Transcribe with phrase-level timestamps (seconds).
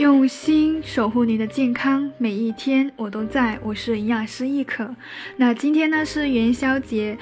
[0.00, 3.58] 用心守护您的健康，每一天我都在。
[3.62, 4.96] 我是营养师亦可。
[5.36, 7.18] 那今天呢是元宵节。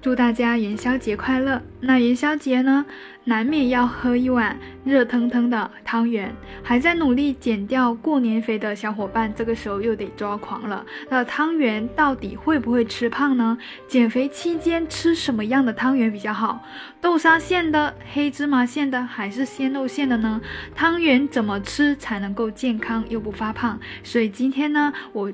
[0.00, 1.62] 祝大家元宵节快乐！
[1.78, 2.84] 那元宵节呢，
[3.24, 6.34] 难免要喝一碗热腾腾的汤圆。
[6.62, 10.84] 还在努力减掉过年肥的小伙伴，这个时候又得抓狂了。
[11.08, 13.56] 那汤圆到底会不会吃胖呢？
[13.88, 16.62] 减肥期间吃什么样的汤圆比较好？
[17.00, 20.40] 豆沙馅的、黑芝麻馅的，还是鲜肉馅的呢？
[20.74, 23.78] 汤圆怎么吃才能够健康又不发胖？
[24.02, 25.32] 所以今天呢，我。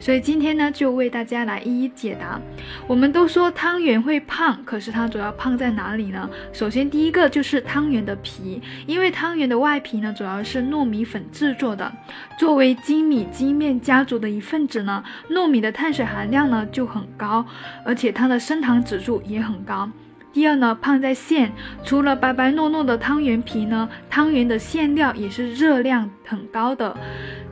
[0.00, 2.40] 所以今天呢，就为大家来一一解答。
[2.86, 6.28] 我们都说汤圆会胖，可是它主要胖在哪里呢？
[6.52, 11.92] 首先，第一个就是汤圆的皮，因为汤圆的外皮呢，主要是糯米粉制作的。
[12.38, 17.44] 作为精米精面家族的一份子呢，糯米的碳水含量呢就很高，
[17.84, 19.90] 而且它的升糖指数也很高。
[20.34, 21.52] 第二呢，胖在馅，
[21.84, 26.92] 除了白白糯糯的汤圆皮呢，汤圆的馅料也是热量很高的。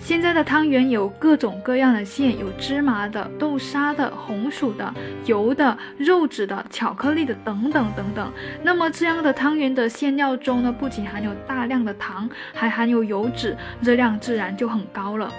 [0.00, 4.92] 现在的汤圆有各种各样的馅，有芝麻的、豆沙的、红薯的、
[5.26, 8.32] 油的、肉质的、巧克力的等等等等。
[8.64, 15.32] 那么这样的汤圆的馅料中呢，不仅含有大量的糖，还含有油脂，热量自然就很高了。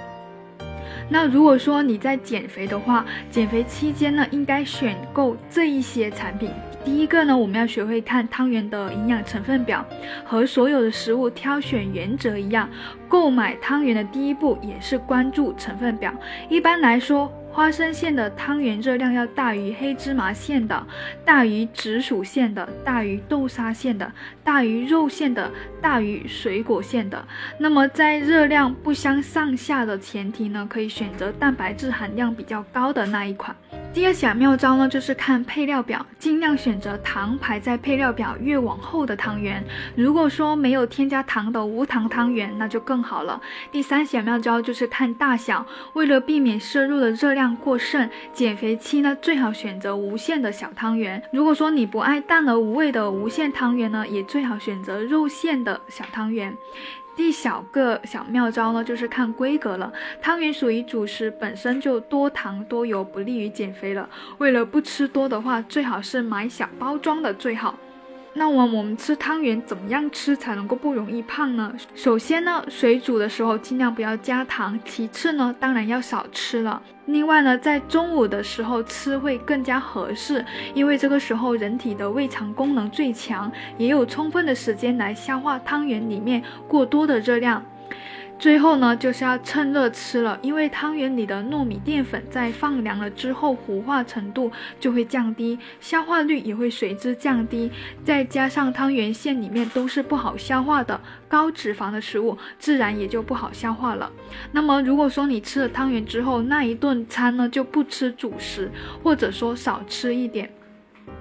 [1.09, 6.49] 那如果说你在减肥的话，减肥期间呢，应该选购这一些产品。
[6.83, 9.85] 第一个呢，我们要学会看汤圆的营养成分表，
[10.25, 12.69] 和所有的食物挑选原则一样，
[13.13, 16.11] 购买汤圆的第一步也是关注成分表。
[16.49, 17.31] 一般来说。
[17.55, 20.87] 花生馅的汤圆热量要大于黑芝麻馅的，
[21.23, 24.11] 大于紫薯馅的，大于豆沙馅的，
[24.43, 27.23] 大于肉馅的，大于水果馅的。
[27.59, 33.55] 那么在热量不相上下的前提呢，可以选择蛋白质含量比较高的那一款。
[33.93, 39.63] 第二小妙招呢，就是看配料表，尽量选择糖排在配料表越往后的汤圆。
[39.95, 43.39] 如果说没有添加糖的无糖汤圆，那就更好了。
[43.71, 51.21] 第三小妙招就是看大小，为了避免摄入的热量过剩，减肥期呢最好选择无馅的小汤圆。
[51.31, 56.57] 如果说你不爱淡而无味的无馅汤圆呢，也最好选择肉馅的小汤圆。
[57.15, 59.91] 第小个小妙招呢，就是看规格了。
[60.21, 64.09] 汤圆属于主食，本身就多糖多油，不利于减肥了。
[64.39, 67.77] 为了不吃多的话，最好是买小包装的最好。
[68.35, 71.71] 那么我们吃汤圆怎么样吃才能够不容易胖呢？
[71.93, 74.79] 首先呢，水煮的时候尽量不要加糖。
[74.83, 76.81] 其次呢，当然要少吃了。
[77.05, 87.63] 另外呢，在中午的时候吃会更加合适，因为这个时候人体的胃肠功能最强，也有充分的时间来消化汤圆里面过多的热量。
[88.39, 94.51] 最后呢，就是要趁热吃了，因为汤圆里的糯米淀粉在放凉了之后，糊化程度
[94.81, 97.71] 就会降低，消化率也会随之降低。
[98.03, 100.99] 再加上汤圆馅里面都是不好消化的
[101.29, 104.11] 高脂肪的食物，自然也就不好消化了。
[104.51, 108.69] 那么，如果说你吃了汤圆之后，那一顿餐呢就不吃主食，
[109.01, 110.51] 或者说少吃一点。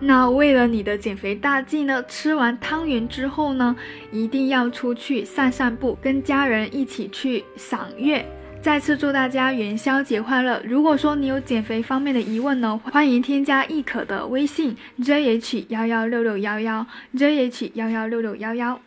[0.05, 3.77] 那为了你的减肥大计呢，吃完汤圆之后呢，
[4.11, 8.27] 一定要出去散散步，跟家人一起去赏月。
[8.61, 10.61] 再次祝大家元宵节快乐！
[10.65, 18.81] 如果说你有减肥方面的疑问呢，欢迎添加亦可的微信 jh 幺幺六六幺幺 jh 幺幺六六幺幺。